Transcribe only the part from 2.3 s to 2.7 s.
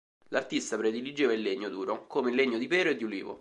il legno di